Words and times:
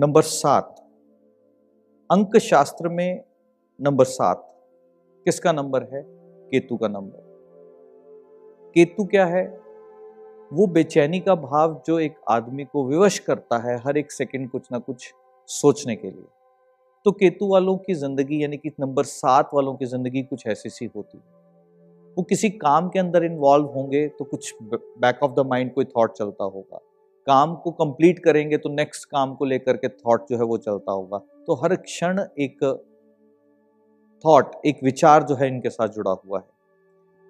Number 0.00 0.22
सात। 0.22 0.76
अंक 2.12 2.36
शास्त्र 2.36 2.88
में 2.88 3.24
नंबर 3.80 4.04
सात। 4.04 4.56
किसका 5.24 5.52
नंबर 5.52 5.82
है? 5.82 6.02
केतु 6.50 6.76
का 6.76 6.88
नंबर। 6.88 7.18
केतु 8.74 9.04
क्या 9.04 9.26
है? 9.26 9.44
वो 10.52 10.66
बेचैनी 10.66 11.20
का 11.20 11.34
भाव 11.34 11.82
जो 11.86 11.98
एक 11.98 12.14
आदमी 12.28 12.64
को 12.64 12.86
विवश 12.86 13.18
करता 13.18 13.58
है 13.58 13.76
हर 13.78 13.96
एक 13.96 14.12
सेकंड 14.12 14.50
कुछ 14.50 14.62
ना 14.72 14.78
कुछ 14.78 15.14
सोचने 15.48 15.96
के 15.96 16.10
लिए। 16.10 16.26
तो 17.04 17.12
केतु 17.12 17.46
वालों 17.46 17.76
की 17.76 17.94
ज़िंदगी 17.94 18.42
यानी 18.42 18.56
कि 18.56 18.72
नंबर 18.80 19.04
सात 19.04 19.50
वालों 19.54 19.74
की 19.74 19.86
ज़िंदगी 19.86 20.22
कुछ 20.22 20.46
ऐसी 20.46 20.68
सी 20.68 20.90
होती। 20.96 21.18
वो 22.16 22.22
किसी 22.22 22.50
काम 22.50 22.88
के 22.88 22.98
अंदर 22.98 23.24
इन्वॉल्व 23.24 23.66
होंगे 23.66 24.08
तो 24.08 24.24
कुछ 24.24 24.54
बैक 24.64 25.22
ऑफ़ 25.22 25.32
द 25.32 25.46
माइंड 25.46 25.74
कोई 25.74 25.84
थॉट 25.84 26.12
चलता 26.12 26.44
होगा। 26.44 26.80
काम 27.30 27.54
को 27.54 27.70
कंप्लीट 27.70 28.18
करेंगे 28.18 28.56
तो 28.56 28.68
नेक्स्ट 28.68 29.04
काम 29.04 29.34
को 29.34 29.44
लेकर 29.44 29.76
के 29.76 29.88
थॉट 29.88 30.22
जो 30.30 30.36
है 30.36 30.44
वो 30.44 30.58
चलता 30.58 30.92
होगा। 30.92 31.18
तो 31.18 31.54
हर 31.54 31.76
क्षण 31.76 32.20
एक 32.38 32.84
थॉट 34.24 34.52
एक 34.66 34.78
विचार 34.84 35.22
जो 35.22 35.34
है 35.34 35.48
इनके 35.48 35.70
साथ 35.70 35.88
जुड़ा 35.88 36.10
हुआ 36.10 36.38
है। 36.38 36.44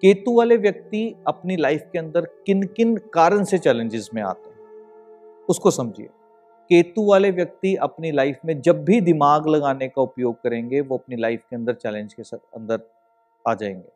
केतु 0.01 0.37
वाले 0.37 0.57
व्यक्ति 0.57 1.17
अपनी 1.27 1.57
लाइफ 1.57 1.85
के 1.93 1.99
अंदर 1.99 2.21
किन 2.21 2.63
किन 2.63 2.97
कारण 2.97 3.45
से 3.45 3.59
चैलेंजेस 3.59 4.11
में 4.15 4.23
आते 4.23 4.49
हैं? 4.49 4.57
उसको 5.49 5.71
समझिए। 5.71 6.07
केतु 6.69 7.11
वाले 7.11 7.31
व्यक्ति 7.31 7.77
अपनी 7.77 8.13
लाइफ 8.13 8.39
में 8.45 8.61
जब 8.61 8.85
भी 8.85 9.01
दिमाग 9.01 9.49
लगाने 9.49 9.89
का 9.89 10.03
उपयोग 10.03 10.35
करेंगे, 10.35 10.81
वो 10.81 10.97
अपनी 10.97 11.17
लाइफ 11.17 11.43
के 11.51 11.57
अंदर 11.57 11.75
चैलेंज 11.75 12.15
के 12.15 12.23
साथ 12.23 12.57
अंदर 12.57 12.81
आ 13.49 13.55
जाएँगे। 13.55 13.93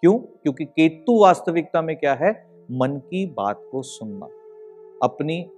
क्यों? 0.00 0.18
क्योंकि 0.18 0.64
केतु 0.64 1.22
वास्तविकता 1.22 1.82
में 1.82 1.96
क्या 1.96 2.14
है? 2.14 2.46
मन 2.70 2.96
की 2.96 3.26
बात 3.26 3.62
को 3.72 3.82
सुनना। 3.82 4.28
अपनी 5.02 5.50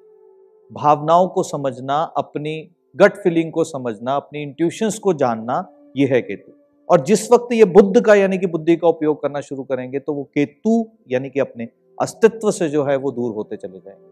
भावनाओं 0.72 1.28
को 1.28 1.42
समझना, 1.42 2.02
अपनी 2.02 2.70
गट 2.96 3.12
फीलिंग 3.12 3.52
को 3.52 3.64
समझना, 3.64 4.16
अपनी 4.16 4.42
इंट्यूशंस 4.42 4.98
को 4.98 5.12
जानना 5.12 5.72
यह 5.97 6.08
है 6.12 6.22
केतु। 6.22 6.52
और 6.91 7.00
जिस 7.00 7.32
वक्त 7.32 7.52
ये 7.52 7.64
बुद्ध 7.64 8.00
का 8.00 8.14
यानी 8.14 8.38
कि 8.38 8.47
बुद्धि 8.47 8.77
का 8.77 8.88
उपयोग 8.88 9.22
करना 9.22 9.41
शुरू 9.41 9.62
करेंगे 9.62 9.98
तो 9.98 10.12
वो 10.12 10.24
केतु 10.24 10.88
यानी 11.10 11.30
कि 11.30 11.41
अपने 11.41 11.69
अस्तित्व 12.02 12.50
से 12.50 12.69
जो 12.69 12.84
है 12.84 12.97
वो 12.97 13.10
दूर 13.10 13.34
होते 13.34 13.56
चले 13.56 13.78
जाएँगे। 13.78 14.06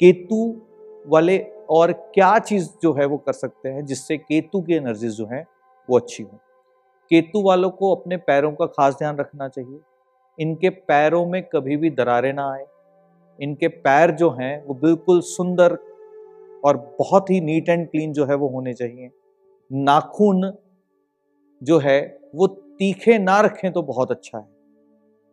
केतु 0.00 0.62
वाले 1.06 1.46
और 1.70 1.92
क्या 1.92 2.38
चीज़ 2.38 2.68
जो 2.82 2.92
है 2.92 3.06
वो 3.06 3.16
कर 3.16 3.32
सकते 3.32 3.68
हैं, 3.68 3.86
जिससे 3.86 4.16
केतु 4.16 4.60
की 4.60 4.74
एनर्जीज 4.74 5.12
जो 5.12 5.26
है 5.26 5.46
वो 5.90 5.98
अच्छी 5.98 6.22
हो। 6.22 6.38
केतु 7.10 7.42
वालों 7.42 7.70
को 7.70 7.94
अपने 7.94 8.16
पैरों 8.16 8.52
का 8.52 8.66
खास 8.66 8.94
ध्यान 8.94 9.16
रखना 9.16 9.48
चाहिए। 9.48 9.78
इनके 10.38 10.68
पैरों 10.68 11.26
में 11.26 11.42
कभी 11.42 11.76
भी 11.76 11.90
दरारें 11.90 12.32
ना 12.32 12.52
आए। 12.52 12.66
इनके 13.40 13.68
पैर 13.68 14.10
जो 14.10 14.30
हैं, 14.30 14.64
वो 14.64 14.74
बिल्कुल 14.74 15.20
सुंदर 15.20 15.78
और 16.64 16.76
बहुत 16.98 17.30
ही 17.30 17.40
नीट 17.40 17.68
एंड 17.68 17.88
क्लीन 17.90 18.12
जो 18.12 18.24
है 18.24 18.34
वो 18.34 18.48
होने 18.48 18.72
चाहिए। 18.74 19.10
नाखून 19.72 20.52
जो 21.62 21.78
है, 21.78 22.18
वो 22.34 22.46
तीखे 22.46 23.18
ना 23.18 23.40
रखें 23.40 23.72
तो 23.72 23.82
बहुत 23.82 24.10
अच्छा 24.10 24.38
है। 24.38 24.46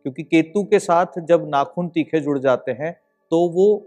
क्योंकि 0.02 0.22
केतु 0.22 0.62
के 0.64 0.78
साथ 0.78 1.06
जब 1.18 1.48
नाखून 1.48 1.88
तीखे 1.88 2.20
जुड़ 2.20 2.38
जाते 2.38 2.72
हैं 2.72 2.92
तो 3.30 3.48
वो 3.48 3.86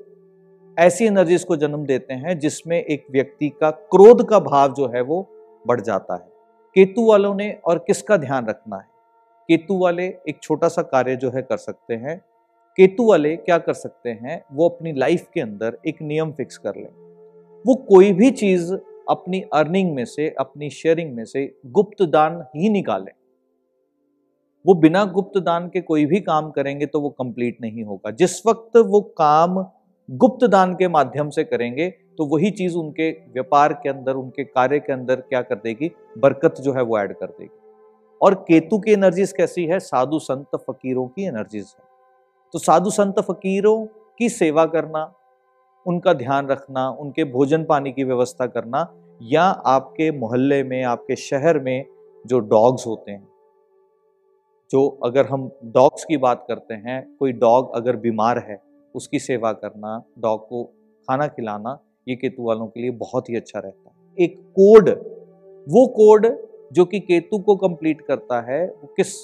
ऐसी 0.79 1.05
एनर्जीज 1.05 1.43
को 1.43 1.55
जन्म 1.55 1.85
देते 1.85 2.13
हैं, 2.13 2.39
जिसमें 2.39 2.77
एक 2.83 3.05
व्यक्ति 3.11 3.49
का 3.49 3.71
क्रोध 3.71 4.27
का 4.29 4.39
भाव 4.39 4.73
जो 4.73 4.87
है 4.87 5.01
वो 5.01 5.27
बढ़ 5.67 5.81
जाता 5.81 6.13
है। 6.13 6.29
केतु 6.75 7.05
वालों 7.05 7.35
ने 7.35 7.51
और 7.65 7.77
किसका 7.77 8.17
ध्यान 8.17 8.45
रखना 8.45 8.77
है? 8.77 8.87
केतु 9.47 9.77
वाले 9.77 10.05
एक 10.05 10.39
छोटा 10.41 10.67
सा 10.67 10.81
कार्य 10.81 11.15
जो 11.15 11.29
है 11.29 11.41
कर 11.41 11.57
सकते 11.57 11.93
हैं। 11.93 12.21
केतु 12.77 13.07
वाले 13.07 13.35
क्या 13.35 13.57
कर 13.57 13.73
सकते 13.73 14.09
हैं? 14.09 14.43
वो 14.53 14.67
अपनी 14.69 14.93
लाइफ 14.93 15.27
के 15.33 15.41
अंदर 15.41 15.77
एक 15.87 16.01
नियम 16.01 16.31
फिक्स 16.31 16.57
कर 16.57 16.75
लें। 16.75 16.89
वो 17.65 17.75
कोई 17.75 18.11
भी 18.13 18.31
चीज़ 18.31 18.73
अपनी 19.09 19.41
अर्निंग 19.53 19.93
में 19.95 20.05
से, 20.05 20.29
अपनी 20.29 20.69
शेयरिंग 20.69 21.13
में 21.15 21.25
से 21.25 21.59
गुप्त 21.65 22.03
दान 22.03 22.41
ही 22.55 22.69
निकालें। 22.69 23.11
वो 24.65 24.73
बिना 24.73 25.03
गुप्त 25.05 25.39
दान 25.39 25.67
के 25.69 25.81
कोई 25.81 26.05
भी 26.05 26.19
काम 26.19 26.49
करेंगे 26.51 26.85
तो 26.85 27.01
वो 27.01 27.09
कंप्लीट 27.09 27.57
नहीं 27.61 27.83
होगा। 27.83 28.11
जिस 28.11 28.45
वक्त 28.45 28.77
वो 28.77 29.01
काम 29.01 29.65
गुप्त 30.09 30.45
दान 30.45 30.73
के 30.73 30.87
माध्यम 30.87 31.29
से 31.29 31.43
करेंगे 31.43 31.89
तो 31.89 32.25
वही 32.25 32.51
चीज़ 32.51 32.75
उनके 32.77 33.11
व्यापार 33.11 33.73
के 33.73 33.89
अंदर, 33.89 34.13
उनके 34.13 34.43
कार्य 34.43 34.79
के 34.79 34.93
अंदर 34.93 35.15
क्या 35.15 35.41
कर 35.41 35.55
देगी? 35.55 35.91
बरकत 36.17 36.61
जो 36.61 36.73
है 36.73 36.81
वो 36.81 36.99
ऐड 36.99 37.15
कर 37.15 37.27
देगी। 37.27 37.57
और 38.21 38.35
केतु 38.35 38.79
की 38.79 38.91
एनर्जीज 38.91 39.31
कैसी 39.31 39.65
है? 39.65 39.79
साधु 39.79 40.19
संत 40.19 40.55
फकीरों 40.55 41.07
की 41.07 41.23
एनर्जीज 41.23 41.75
है। 41.79 41.84
तो 42.55 42.59
साधु 42.59 42.89
संत 42.89 43.19
फकीरों 43.19 43.85
की 44.19 44.29
सेवा 44.29 44.65
करना, 44.65 45.13
उनका 45.87 46.13
ध्यान 46.13 46.47
रखना, 46.47 46.89
उनके 46.89 47.23
भोजन 47.23 47.63
पानी 47.63 47.91
की 47.91 48.03
व्यवस्था 48.03 48.45
करना, 48.45 48.93
या 49.21 49.43
आपके 49.43 50.11
मोहल्ले 50.11 50.63
में, 50.63 50.83
आपके 50.83 51.15
शहर 51.15 51.59
में 51.59 51.85
जो 52.25 52.39
डॉग्स 52.39 52.87
होते 52.87 53.11
हैं, 53.11 53.27
जो 54.71 54.99
अगर 55.03 55.25
हम 55.25 55.51
डॉग्स 55.63 56.05
की 56.05 56.17
बात 56.17 56.45
करते 56.47 56.73
हैं, 56.73 57.15
कोई 57.19 57.31
डॉग 57.31 57.75
अगर 57.75 57.95
बीमार 57.95 58.37
है, 58.37 58.61
उसकी 58.95 59.19
सेवा 59.19 59.51
करना, 59.53 60.03
डॉग 60.19 60.47
को 60.47 60.63
खाना 61.09 61.27
खिलाना, 61.27 61.79
ये 62.07 62.15
केतु 62.15 62.43
वालों 62.43 62.67
के 62.67 62.81
लिए 62.81 62.91
बहुत 62.91 63.29
ही 63.29 63.35
अच्छा 63.35 63.59
रहता 63.59 63.89
है। 63.89 64.25
एक 64.25 64.39
कोड, 64.59 64.89
वो 65.69 65.87
कोड 65.87 66.37
जो 66.73 66.85
कि 66.85 66.99
केतु 66.99 67.39
को 67.39 67.55
कंप्लीट 67.55 68.01
करता 68.01 68.41
है, 68.41 68.67
वो 68.67 68.93
किस 68.97 69.15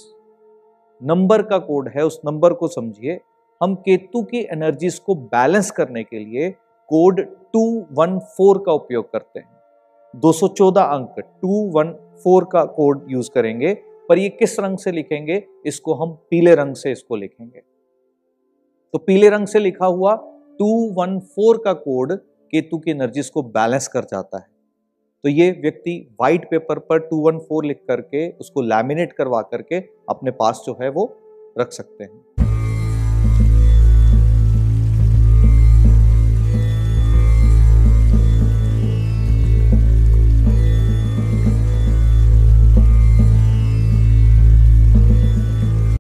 नंबर 1.04 1.42
का 1.42 1.58
कोड 1.58 1.90
है, 1.90 2.06
उस 2.06 2.22
नंबर 2.26 2.54
को 2.54 2.68
समझिए। 2.68 3.20
हम 3.64 3.76
केतु 3.76 4.24
की 4.24 4.40
एनर्जीज 4.40 5.00
को 5.00 5.16
बैलेंस 5.16 5.72
करने 5.72 6.04
के 6.04 6.20
लिए 6.20 6.50
कोड 6.90 7.22
214 7.54 8.64
का 8.66 8.72
उपयोग 8.72 9.12
करते 9.12 9.40
हैं। 9.40 10.20
214 10.20 10.82
अंक 10.82 11.16
214 11.46 12.46
का 12.52 12.66
कोड 12.66 13.06
यूज़ 13.10 13.32
करेंगे, 13.32 13.74
पर 14.10 14.18
ये 14.18 14.30
किस 14.30 14.60
रंग 14.60 14.78
से 14.78 14.92
लिखेंगे? 14.92 15.44
इसको 15.66 15.94
हम 15.94 16.12
पीले 16.30 16.56
रंग 16.56 16.76
से 16.76 16.92
इसको 16.92 17.16
लिखेंगे। 17.16 17.62
तो 18.94 18.98
पीले 18.98 19.30
रंग 19.30 19.48
से 19.48 19.60
लिखा 19.60 19.86
हुआ 19.86 20.16
214 20.62 21.58
का 21.58 21.74
कोड 21.74 22.14
केतु 22.52 22.78
की 22.78 22.92
एनर्जीज 22.92 23.30
को 23.30 23.44
बैलेंस 23.44 23.88
कर 23.88 24.02
जाता 24.02 24.38
है। 24.38 24.61
तो 25.24 25.30
ये 25.30 25.52
व्यक्ति 25.52 26.08
व्हाइट 26.12 26.46
पेपर 26.46 26.80
पर 26.80 27.00
214 27.10 27.66
लिख 27.66 27.82
करके, 27.88 28.30
उसको 28.30 28.62
लैमिनेट 28.62 29.14
करवा 29.14 29.42
करके 29.42 29.80
अपने 30.10 30.32
पास 30.32 30.64
जो 30.66 30.78
है 30.82 30.90
वो 30.90 31.06
रख 31.60 31.72
सकते 31.72 32.04
हैं। 32.04 32.31